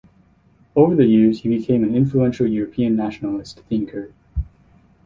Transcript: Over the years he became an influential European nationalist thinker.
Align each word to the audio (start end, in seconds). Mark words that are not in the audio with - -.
Over 0.75 0.95
the 0.95 1.05
years 1.05 1.41
he 1.41 1.49
became 1.57 1.83
an 1.83 1.93
influential 1.93 2.47
European 2.47 2.95
nationalist 2.95 3.59
thinker. 3.69 4.11